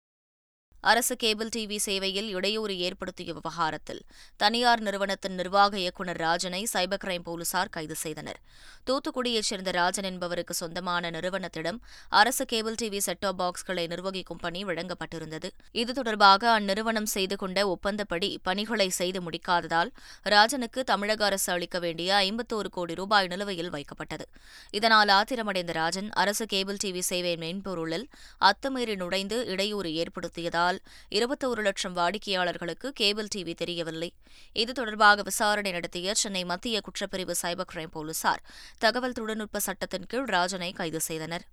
அரசு 0.82 1.16
கேபிள் 1.16 1.50
டிவி 1.56 1.78
சேவையில் 1.86 2.30
இடையூறு 2.30 2.78
ஏற்படுத்திய 2.78 3.34
விவகாரத்தில் 3.34 4.02
தனியார் 4.38 4.82
நிறுவனத்தின் 4.82 5.36
நிர்வாக 5.36 5.80
இயக்குநர் 5.80 6.18
ராஜனை 6.18 6.68
சைபர் 6.74 7.02
கிரைம் 7.04 7.24
போலீசார் 7.24 7.70
கைது 7.70 7.96
செய்தனர். 7.96 8.40
தூத்துக்குடியைச் 8.88 9.50
சேர்ந்த 9.50 9.72
ராஜன் 9.72 10.04
என்பவருக்கு 10.04 10.54
சொந்தமான 10.54 11.10
நிறுவனத்திடம் 11.10 11.80
அரசு 12.10 12.46
கேபிள் 12.46 12.76
டிவி 12.82 13.00
செட்டாப் 13.06 13.38
பாக்ஸ்களை 13.42 13.88
நிர்வகிக்கும் 13.88 14.42
பணி 14.42 14.66
வழங்கப்பட்டிருந்தது. 14.66 15.50
இது 15.72 15.94
தொடர்பாக 15.94 16.60
அந்நிறுவனம் 16.60 17.10
செய்து 17.16 17.36
கொண்ட 17.36 17.68
ஒப்பந்தப்படி 17.68 18.38
பணிகளை 18.44 18.90
செய்து 18.90 19.22
முடிக்காததால் 19.22 19.92
ராஜனுக்கு 20.24 20.84
தமிழக 20.84 21.26
அரசு 21.26 21.52
அளிக்க 21.54 21.80
வேண்டிய 21.80 22.16
ஐம்பத்தோரு 22.16 22.70
கோடி 22.72 22.94
ரூபாய் 22.94 23.28
நிலுவையில் 23.28 23.70
வைக்கப்பட்டது. 23.70 24.28
இதனால் 24.72 25.08
ஆத்திரமடைந்த 25.08 25.72
ராஜன் 25.72 26.10
அரசு 26.10 26.46
கேபிள் 26.46 26.82
டிவி 26.84 27.00
சேவை 27.00 27.36
மென்பொருளில் 27.36 28.06
அத்துமீறி 28.42 28.96
நுழைந்து 28.96 29.46
இடையூறு 29.46 29.90
ஏற்படுத்தியதால் 30.04 30.71
இருப்பதால் 30.72 30.82
இருபத்தோரு 31.10 31.62
லட்சம் 31.62 31.96
வாடிக்கையாளர்களுக்கு 31.96 32.90
கேபிள் 32.90 33.28
டிவி 33.36 33.54
தெரியவில்லை. 33.54 34.14
இது 34.54 34.74
தொடர்பாக 34.74 35.22
விசாரணை 35.22 35.72
நடத்திய 35.72 36.14
சென்னை 36.14 36.44
மத்திய 36.44 36.80
குற்றப்பிரிவு 36.80 37.32
சைபர் 37.42 37.72
கிரைம் 37.74 37.92
போலீசார் 37.92 38.44
தகவல் 38.78 39.12
தொழில்நுட்ப 39.12 39.60
சட்டத்தின் 39.60 40.06
கீழ் 40.06 40.24
ராஜனை 40.24 40.72
கைது 40.72 41.00
செய்தனர். 41.00 41.46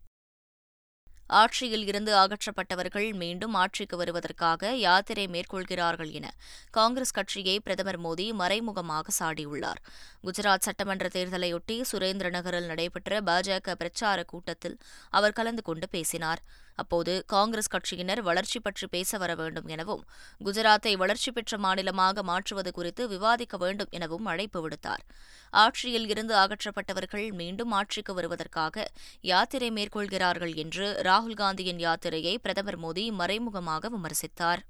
ஆட்சியில் 1.26 1.86
இருந்து 1.86 2.16
அகற்றப்பட்டவர்கள் 2.16 3.12
மீண்டும் 3.12 3.54
ஆட்சிக்கு 3.54 3.96
வருவதற்காக 3.96 4.76
யாத்திரை 4.76 5.26
மேற்கொள்கிறார்கள் 5.26 6.10
என 6.10 6.32
காங்கிரஸ் 6.70 7.10
கட்சியை 7.10 7.60
பிரதமர் 7.60 8.00
மோடி 8.00 8.32
மறைமுகமாக 8.32 9.12
சாடியுள்ளார். 9.18 9.80
குஜராத் 10.24 10.66
சட்டமன்ற 10.66 11.08
தேர்தலையொட்டி 11.08 11.82
சுரேந்திர 11.92 12.30
நகரில் 12.30 12.66
நடைபெற்ற 12.66 13.20
பாஜக 13.20 13.74
பிரச்சார 13.74 14.22
கூட்டத்தில் 14.22 14.78
அவர் 15.10 15.32
கலந்து 15.32 15.62
கொண்டு 15.62 15.88
பேசினார். 15.88 16.42
அப்போது 16.82 17.12
காங்கிரஸ் 17.34 17.72
கட்சியினர் 17.74 18.22
வளர்ச்சி 18.28 18.58
பற்றி 18.60 18.86
பேச 18.86 19.18
வர 19.18 19.32
வேண்டும் 19.34 19.68
எனவும் 19.74 20.02
குஜராத்தை 20.46 20.92
வளர்ச்சி 21.02 21.30
பெற்ற 21.32 21.58
மாநிலமாக 21.58 22.22
மாற்றுவது 22.22 22.72
குறித்து 22.72 23.04
விவாதிக்க 23.08 23.56
வேண்டும் 23.56 23.92
எனவும் 23.98 24.28
அழைப்பு 24.32 24.60
விடுத்தார். 24.64 25.04
ஆட்சியில் 25.52 26.08
இருந்து 26.08 26.34
அகற்றப்பட்டவர்கள் 26.36 27.26
மீண்டும் 27.32 27.72
ஆட்சிக்கு 27.72 28.14
வருவதற்காக 28.14 28.86
யாத்திரை 29.32 29.70
மேற்கொள்கிறார்கள் 29.70 30.54
என்று 30.64 30.88
ராகுல் 31.08 31.38
காந்தியின் 31.42 31.82
யாத்திரையை 31.86 32.34
பிரதமர் 32.46 32.80
மோடி 32.84 33.06
மறைமுகமாக 33.20 33.90
விமர்சித்தார். 33.96 34.62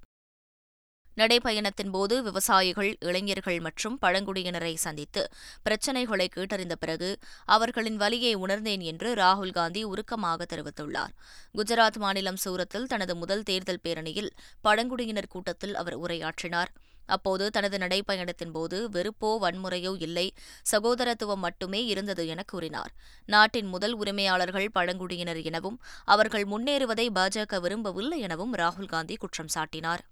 நடைபயணத்தின் 1.19 1.91
போது 1.91 2.23
விவசாயிகள் 2.23 2.91
இளைஞர்கள் 3.01 3.61
மற்றும் 3.61 3.99
பழங்குடியினரை 4.03 4.75
சந்தித்து 4.75 5.23
பிரச்சினைகளை 5.63 6.27
கேட்டறிந்த 6.37 6.73
பிறகு 6.73 7.09
அவர்களின் 7.45 7.97
வலியை 7.97 8.35
உணர்ந்தேன் 8.35 8.81
என்று 8.81 9.15
ராகுல் 9.15 9.51
காந்தி 9.51 9.83
உருக்கமாக 9.85 10.47
தெரிவித்துள்ளார். 10.53 11.15
குஜராத் 11.59 11.99
மாநிலம் 11.99 12.43
சூரத்தில் 12.45 12.87
தனது 12.87 13.17
முதல் 13.17 13.43
தேர்தல் 13.43 13.83
பேரணியில் 13.83 14.31
பழங்குடியினர் 14.61 15.29
கூட்டத்தில் 15.29 15.75
அவர் 15.75 15.97
உரையாற்றினார். 16.01 16.71
அப்போது 17.07 17.45
தனது 17.51 17.77
நடைப்பயணத்தின் 17.79 18.53
போது 18.53 18.79
வெறுப்போ 18.89 19.31
வன்முறையோ 19.45 19.93
இல்லை 19.99 20.27
சகோதரத்துவம் 20.73 21.45
மட்டுமே 21.47 21.85
இருந்தது 21.85 22.27
என 22.27 22.43
கூறினார். 22.43 22.93
நாட்டின் 23.27 23.67
முதல் 23.67 23.95
உரிமையாளர்கள் 23.95 24.69
பழங்குடியினர் 24.73 25.43
எனவும் 25.43 25.81
அவர்கள் 26.05 26.47
முன்னேறுவதை 26.53 27.09
பாஜக 27.19 27.61
விரும்பவில்லை 27.61 28.21
எனவும் 28.21 28.55
ராகுல் 28.55 28.93
காந்தி 28.95 29.17
குற்றம் 29.17 29.53
சாட்டினார். 29.55 30.05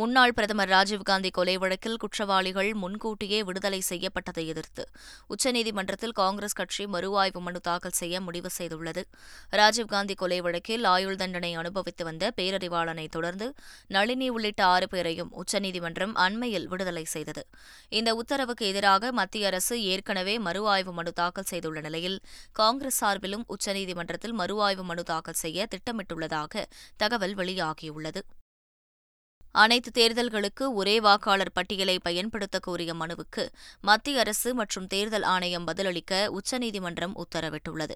முன்னாள் 0.00 0.34
பிரதமர் 0.36 0.70
ராஜீவ்காந்தி 0.74 1.28
கொலை 1.36 1.52
வழக்கில் 1.60 1.98
குற்றவாளிகள் 2.00 2.68
முன்கூட்டியே 2.80 3.38
விடுதலை 3.48 3.78
செய்யப்பட்டதை 3.88 4.44
எதிர்த்து 4.52 4.84
உச்சநீதிமன்றத்தில் 5.34 6.12
காங்கிரஸ் 6.18 6.56
கட்சி 6.58 6.84
மறுஆய்வு 6.94 7.40
மனு 7.46 7.60
தாக்கல் 7.68 7.96
செய்ய 8.00 8.20
முடிவு 8.26 8.50
செய்துள்ளது. 8.58 9.02
ராஜீவ்காந்தி 9.60 10.14
கொலை 10.22 10.38
வழக்கில் 10.40 10.84
ஆயுள் 10.92 11.18
தண்டனை 11.22 11.52
அனுபவித்து 11.62 12.04
வந்த 12.10 12.32
பேரறிவாளனை 12.38 13.06
தொடர்ந்து 13.08 13.48
நளினி 13.96 14.30
உள்ளிட்ட 14.36 14.64
ஆறு 14.74 14.88
பேரையும் 14.94 15.32
உச்சநீதிமன்றம் 15.42 16.14
அண்மையில் 16.26 16.68
விடுதலை 16.74 17.06
செய்தது. 17.14 17.44
இந்த 17.98 18.12
உத்தரவுக்கு 18.20 18.66
எதிராக 18.66 19.12
மத்திய 19.22 19.46
அரசு 19.46 19.76
ஏற்கனவே 19.94 20.38
மறுஆய்வு 20.38 20.94
மனு 21.00 21.12
தாக்கல் 21.12 21.50
செய்துள்ள 21.52 21.80
நிலையில் 21.80 22.18
காங்கிரஸ் 22.62 23.02
சார்பிலும் 23.02 23.46
உச்சநீதிமன்றத்தில் 23.56 24.40
மறுஆய்வு 24.42 24.84
மனு 24.92 25.04
தாக்கல் 25.12 25.42
செய்ய 25.44 25.68
திட்டமிட்டுள்ளதாக 25.74 26.66
தகவல் 26.96 27.36
வெளியாகியுள்ளது. 27.42 28.22
அனைத்து 29.60 29.90
தேர்தல்களுக்கு 29.90 30.64
ஒரே 30.74 31.00
வாக்காளர் 31.00 31.52
பட்டியலை 31.52 31.98
பயன்படுத்த 31.98 32.58
கோரிய 32.58 32.94
மனுவுக்கு 32.94 33.44
மத்திய 33.80 34.18
அரசு 34.18 34.54
மற்றும் 34.54 34.86
தேர்தல் 34.86 35.22
ஆணையம் 35.22 35.66
பதிலளிக்க 35.66 36.12
உச்சநீதிமன்றம் 36.30 37.14
உத்தரவிட்டுள்ளது. 37.16 37.94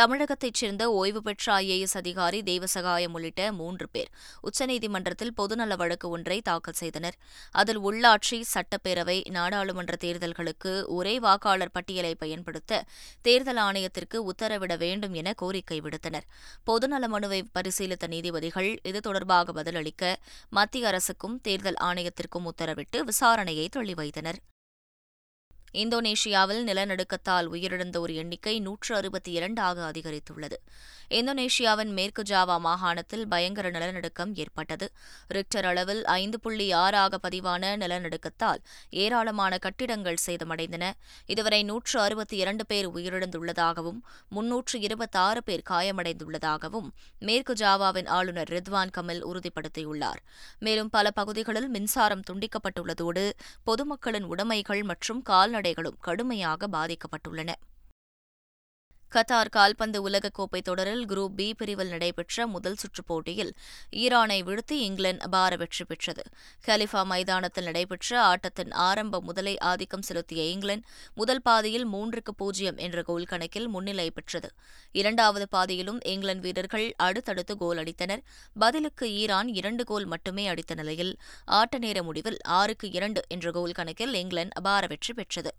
தமிழகத்தைச் 0.00 0.54
சேர்ந்த 0.54 0.90
ஓய்வு 0.90 1.22
பெற்ற 1.22 1.60
ஐஏஎஸ் 1.60 1.96
அதிகாரி 1.96 2.40
தேவசகாயம் 2.42 3.12
உள்ளிட்ட 3.12 3.52
மூன்று 3.52 3.88
பேர் 3.88 4.10
உச்சநீதிமன்றத்தில் 4.42 5.32
பொதுநல 5.36 5.76
வழக்கு 5.76 6.08
ஒன்றை 6.08 6.40
தாக்கல் 6.40 6.78
செய்தனர். 6.82 7.16
அதில் 7.50 7.80
உள்ளாட்சி 7.80 8.40
சட்டப்பேரவை 8.54 9.30
நாடாளுமன்ற 9.30 9.96
தேர்தல்களுக்கு 10.00 10.84
ஒரே 10.86 11.18
வாக்காளர் 11.18 11.72
பட்டியலை 11.72 12.14
பயன்படுத்த 12.14 12.82
தேர்தல் 13.22 13.56
ஆணையத்திற்கு 13.56 14.24
உத்தரவிட 14.32 14.76
வேண்டும் 14.76 15.12
என 15.12 15.32
கோரிக்கை 15.32 15.80
விடுத்தனர். 15.80 16.26
பொதுநல 16.66 17.06
மனுவை 17.06 17.40
பரிசீலித்த 17.54 18.06
நீதிபதிகள் 18.06 18.70
இது 18.82 19.00
தொடர்பாக 19.00 19.62
பதிலளிக்க 19.62 20.04
மத்திய 20.50 20.94
அரசுக்கும் 20.96 21.38
தேர்தல் 21.40 21.80
ஆணையத்திற்கும் 21.84 22.46
உத்தரவிட்டு 22.46 23.00
விசாரணையை 23.04 23.66
தள்ளி 23.68 23.94
வைத்தனர் 23.94 24.38
இந்தோனேஷியாவில் 25.82 26.62
நிலநடுக்கத்தால் 26.68 27.48
உயிரிழந்தோர் 27.52 28.12
எண்ணிக்கை 28.14 28.60
நூற்று 28.60 28.92
அறுபத்தி 28.96 29.32
இரண்டாக 29.32 29.92
அதிகரித்துள்ளது. 29.92 30.58
இந்தோனேஷியாவின் 31.10 31.92
மேற்கு 31.92 32.22
ஜாவா 32.22 32.54
மாகாணத்தில் 32.58 33.26
பயங்கர 33.28 33.70
நிலநடுக்கம் 33.70 34.34
ஏற்பட்டது. 34.34 34.86
ரிக்டர் 35.28 35.64
அளவில் 35.64 36.04
ஐந்து 36.04 36.40
புள்ளி 36.40 36.72
ஆறாக 36.72 37.18
பதிவான 37.18 37.76
நிலநடுக்கத்தால் 37.76 38.62
ஏராளமான 38.90 39.58
கட்டிடங்கள் 39.58 40.18
சேதமடைந்தன. 40.26 40.84
இதுவரை 41.26 41.62
நூற்று 41.62 42.00
அறுபத்தி 42.00 42.36
இரண்டு 42.36 42.66
பேர் 42.66 42.88
உயிரிழந்துள்ளதாகவும் 42.88 44.00
முன்னூற்று 44.28 44.80
இருபத்தாறு 44.80 45.42
பேர் 45.42 45.64
காயமடைந்துள்ளதாகவும் 45.70 46.88
மேற்கு 47.20 47.54
ஜாவாவின் 47.54 48.08
ஆளுநர் 48.08 48.48
ரித்வான் 48.48 48.94
கமில் 48.98 49.22
உறுதிப்படுத்தியுள்ளார். 49.30 50.22
மேலும் 50.58 50.90
பல 50.90 51.10
பகுதிகளில் 51.10 51.68
மின்சாரம் 51.68 52.26
துண்டிக்கப்பட்டுள்ளதோடு 52.30 53.26
பொதுமக்களின் 53.64 54.28
உடைமைகள் 54.32 54.82
மற்றும் 54.82 55.22
கால்நடை 55.22 55.65
கால்நடைகளும் 55.66 55.98
கடுமையாக 56.00 56.68
பாதிக்கப்பட்டுள்ளன. 56.68 57.50
கத்தார் 59.14 59.48
கால்பந்து 59.48 60.08
உலகக்கோப்பை 60.08 60.60
தொடரில் 60.62 61.04
குரூப் 61.06 61.34
பி 61.36 61.54
பிரிவில் 61.54 61.88
நடைபெற்ற 61.88 62.46
முதல் 62.46 62.74
சுற்றுப் 62.74 63.06
போட்டியில் 63.06 63.52
ஈரானை 63.90 64.38
வீழ்த்தி 64.42 64.76
இங்கிலாந்து 64.86 65.24
அபார 65.24 65.56
வெற்றி 65.56 65.84
பெற்றது. 65.84 66.22
கலிஃபா 66.66 67.02
மைதானத்தில் 67.04 67.64
நடைபெற்ற 67.64 68.20
ஆட்டத்தின் 68.22 68.72
ஆரம்ப 68.72 69.20
முதலை 69.20 69.58
ஆதிக்கம் 69.58 70.02
செலுத்திய 70.02 70.44
இங்கிலாந்து 70.44 70.86
முதல் 71.14 71.42
பாதியில் 71.42 71.86
மூன்றுக்கு 71.86 72.34
பூஜ்ஜியம் 72.36 72.76
என்ற 72.76 73.02
கோல் 73.02 73.24
கணக்கில் 73.24 73.68
முன்னிலை 73.68 74.10
பெற்றது. 74.10 74.50
இரண்டாவது 74.92 75.48
பாதியிலும் 75.48 76.00
இங்கிலாந்து 76.04 76.42
வீரர்கள் 76.42 76.94
அடுத்தடுத்து 76.96 77.56
கோல் 77.56 77.76
அடித்தனர். 77.76 78.24
பதிலுக்கு 78.58 79.12
ஈரான் 79.12 79.48
இரண்டு 79.48 79.84
கோல் 79.84 80.04
மட்டுமே 80.04 80.46
அடித்த 80.48 80.74
நிலையில் 80.74 81.16
ஆட்ட 81.44 81.78
நேர 81.78 82.02
முடிவில் 82.02 82.40
ஆறுக்கு 82.42 82.90
இரண்டு 82.92 83.22
என்ற 83.28 83.50
கோல் 83.50 83.72
கணக்கில் 83.72 84.14
இங்கிலாந்து 84.14 84.54
அபார 84.54 84.86
வெற்றி 84.86 85.14
பெற்றது. 85.14 85.52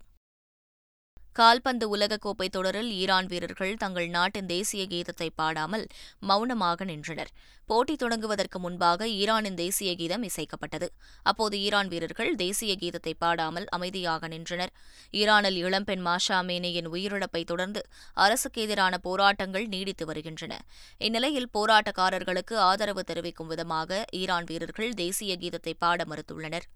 கால்பந்து 1.36 1.86
உலகக்கோப்பை 1.96 2.46
தொடரில் 2.48 2.90
ஈரான் 2.90 3.26
வீரர்கள் 3.26 3.74
தங்கள் 3.76 4.08
நாட்டின் 4.08 4.46
தேசிய 4.46 4.84
கீதத்தை 4.92 5.28
பாடாமல் 5.40 5.84
மௌனமாக 6.20 6.84
நின்றனர். 6.84 7.30
போட்டி 7.66 7.94
தொடங்குவதற்கு 7.96 8.58
முன்பாக 8.58 9.08
ஈரானின் 9.08 9.54
தேசிய 9.54 9.90
கீதம் 9.94 10.24
இசைக்கப்பட்டது. 10.28 10.88
அப்போது 11.22 11.56
ஈரான் 11.60 11.88
வீரர்கள் 11.88 12.30
தேசிய 12.36 12.74
கீதத்தை 12.82 13.12
பாடாமல் 13.24 13.66
அமைதியாக 13.76 14.28
நின்றனர். 14.28 14.72
ஈரானில் 15.12 15.58
இளம்பெண் 15.64 16.04
மாஷா 16.06 16.38
மேனியின் 16.42 16.90
உயிரிழப்பை 16.94 17.44
தொடர்ந்து 17.44 17.82
அரசுக்கு 18.14 18.62
எதிரான 18.62 18.98
போராட்டங்கள் 18.98 19.68
நீடித்து 19.74 20.06
வருகின்றன. 20.06 20.60
இந்நிலையில் 20.98 21.52
போராட்டக்காரர்களுக்கு 21.58 22.56
ஆதரவு 22.70 23.04
தெரிவிக்கும் 23.04 23.52
விதமாக 23.54 24.04
ஈரான் 24.22 24.44
வீரர்கள் 24.44 24.98
தேசிய 25.04 25.36
கீதத்தை 25.36 25.74
பாட 25.78 26.04
மறுத்துள்ளனர். 26.04 26.68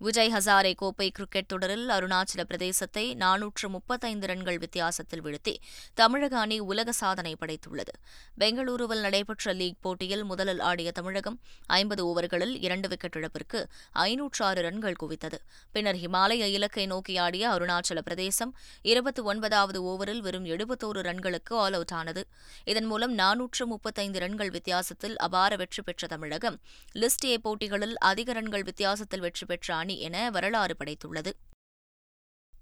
விஜய் 0.00 0.30
ஹசாரே 0.34 0.70
கோப்பை 0.74 1.06
கிரிக்கெட் 1.10 1.46
தொடரில் 1.46 1.88
அருணாச்சல 1.88 2.40
பிரதேசத்தை 2.50 3.02
நானூற்று 3.22 3.68
முப்பத்தைந்து 3.68 4.26
ரன்கள் 4.26 4.58
வித்தியாசத்தில் 4.58 5.22
வீழ்த்தி 5.22 5.54
தமிழக 5.94 6.38
அணி 6.38 6.58
உலக 6.60 6.92
சாதனை 6.92 7.32
படைத்துள்ளது. 7.40 7.92
பெங்களூருவில் 8.40 9.00
நடைபெற்ற 9.00 9.52
லீக் 9.52 9.80
போட்டியில் 9.80 10.24
முதலில் 10.24 10.60
ஆடிய 10.60 10.90
தமிழகம் 10.90 11.38
ஐம்பது 11.78 12.04
ஓவர்களில் 12.10 12.54
இரண்டு 12.66 12.88
விக்கெட் 12.88 13.16
இழப்பிற்கு 13.16 13.62
ஐநூற்று 13.92 14.44
ஆறு 14.44 14.62
ரன்கள் 14.62 14.98
குவித்தது. 15.02 15.40
பின்னர் 15.72 15.98
ஹிமாலய 16.04 16.46
இலக்கை 16.56 16.86
நோக்கி 16.86 17.16
ஆடிய 17.16 17.50
அருணாச்சல 17.50 17.98
பிரதேசம் 18.00 18.52
இருபத்தி 18.82 19.22
ஒன்பதாவது 19.22 19.80
ஓவரில் 19.82 20.22
வெறும் 20.28 20.44
எழுபத்தோரு 20.44 21.02
ரன்களுக்கு 21.08 21.56
ஆல் 21.64 21.78
அவுட் 21.80 21.96
ஆனது. 22.00 22.24
இதன் 22.64 22.88
மூலம் 22.92 23.16
நானூற்று 23.18 23.66
முப்பத்தைந்து 23.66 24.18
ரன்கள் 24.26 24.50
வித்தியாசத்தில் 24.50 25.18
அபார 25.28 25.52
வெற்றி 25.56 25.82
பெற்ற 25.82 26.06
தமிழகம் 26.06 26.60
லிஸ்ட் 26.94 27.28
ஏ 27.32 27.36
போட்டிகளில் 27.38 27.98
அதிக 28.12 28.32
ரன்கள் 28.32 28.66
வித்தியாசத்தில் 28.70 29.20
வெற்றி 29.20 29.46
பெற்ற 29.46 29.86
அணி 29.88 30.00
என 30.00 30.30
வரலாறு 30.30 30.76
படைத்துள்ளது. 30.78 31.32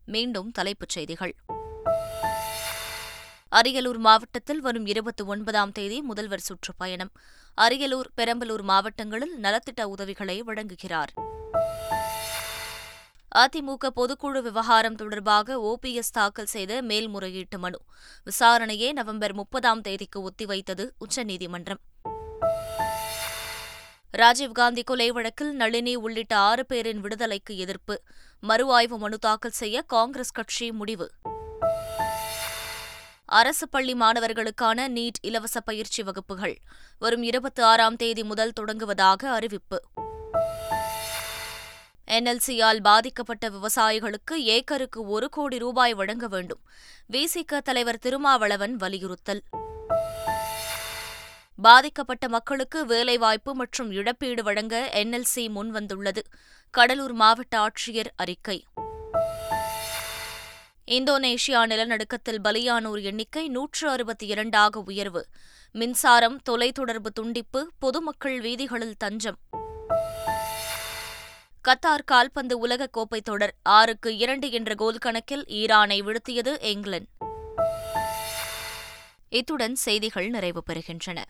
மீண்டும் 0.07 0.51
தலைப்புச் 0.51 0.89
செய்திகள். 0.89 1.35
அரியலூர் 3.57 3.99
மாவட்டத்தில் 3.99 4.61
வரும் 4.61 4.87
இருபத்தி 4.87 5.25
ஒன்பதாம் 5.25 5.73
தேதி 5.73 6.01
முதல்வர் 6.01 6.39
சுற்றுப்பயணம். 6.39 7.11
அரியலூர் 7.61 8.07
பெரம்பலூர் 8.17 8.63
மாவட்டங்களில் 8.63 9.39
நலத்திட்ட 9.43 9.83
உதவிகளை 9.83 10.43
வழங்குகிறார். 10.43 11.13
அதிமுக 13.37 13.91
பொதுக்குழு 13.97 14.43
விவகாரம் 14.43 14.95
தொடர்பாக 14.95 15.59
ஓபிஎஸ் 15.59 16.13
தாக்கல் 16.13 16.47
செய்த 16.47 16.83
மேல்முறையீட்டு 16.83 17.59
மனு. 17.59 17.81
விசாரணையை 18.25 18.93
நவம்பர் 18.93 19.35
முப்பதாம் 19.35 19.81
தேதிக்கு 19.81 20.31
ஒத்திவைத்தது 20.31 20.91
உச்சநீதிமன்றம். 20.99 21.81
ராஜீவ்காந்தி 24.13 24.85
கொலை 24.85 25.11
வழக்கில் 25.11 25.55
நளினி 25.55 25.95
உள்ளிட்ட 25.95 26.37
ஆறு 26.37 26.67
பேரின் 26.67 27.01
விடுதலைக்கு 27.01 27.57
எதிர்ப்பு. 27.57 28.03
மறு 28.41 28.73
ஆய்வு 28.73 28.99
மனு 28.99 29.19
தாக்கல் 29.19 29.51
செய்ய 29.51 29.83
காங்கிரஸ் 29.83 30.31
கட்சி 30.31 30.73
முடிவு. 30.73 31.11
அரசு 33.25 33.69
பள்ளி 33.69 33.95
மாணவர்களுக்கான 33.95 34.89
நீட் 34.89 35.19
இலவச 35.21 35.61
பயிற்சி 35.61 36.03
வகுப்புகள். 36.03 36.59
வரும் 36.99 37.23
இருபத்தி 37.23 37.63
ஆறாம் 37.63 37.97
தேதி 37.97 38.25
முதல் 38.25 38.53
தொடங்குவதாக 38.61 39.31
அறிவிப்பு. 39.31 39.83
என்எல்சியால் 42.09 42.81
பாதிக்கப்பட்ட 42.81 43.51
விவசாயிகளுக்கு 43.51 44.35
ஏக்கருக்கு 44.35 45.09
ஒரு 45.09 45.29
கோடி 45.29 45.59
ரூபாய் 45.59 45.95
வழங்க 45.95 46.29
வேண்டும். 46.29 46.61
விசிக 47.13 47.59
தலைவர் 47.59 47.99
திருமாவளவன் 47.99 48.77
வலியுறுத்தல். 48.77 49.43
பாதிக்கப்பட்ட 51.57 52.29
மக்களுக்கு 52.29 52.87
வேலைவாய்ப்பு 52.87 53.55
மற்றும் 53.55 53.91
இழப்பீடு 53.91 54.43
வழங்க 54.43 54.91
என்எல்சி 54.95 55.49
முன்வந்துள்ளது. 55.49 56.19
கடலூர் 56.71 57.13
மாவட்ட 57.13 57.59
ஆட்சியர் 57.59 58.13
அறிக்கை. 58.17 58.65
இந்தோனேஷியா 60.87 61.67
நிலநடுக்கத்தில் 61.67 62.39
பலியானோர் 62.45 63.03
எண்ணிக்கை 63.03 63.49
நூற்று 63.49 63.91
அறுபத்தி 63.91 64.27
இரண்டாக 64.27 64.81
உயர்வு. 64.81 65.27
மின்சாரம் 65.73 66.41
தொலைத்தொடர்பு 66.51 67.07
துண்டிப்பு 67.21 67.67
பொதுமக்கள் 67.79 68.41
வீதிகளில் 68.41 68.97
தஞ்சம். 68.99 69.39
கத்தார் 71.69 72.05
கால்பந்து 72.05 72.67
உலகக்கோப்பை 72.67 73.21
தொடர் 73.23 73.55
ஆறுக்கு 73.63 74.17
இரண்டு 74.17 74.51
என்ற 74.51 74.75
கோல் 74.75 74.99
கணக்கில் 74.99 75.45
ஈரானை 75.45 76.03
வீழ்த்தியது 76.03 76.63
இங்கிலாந்து. 76.63 77.09
இத்துடன் 79.29 79.75
செய்திகள் 79.75 80.29
நிறைவு 80.29 80.63
பெறுகின்றன. 80.73 81.23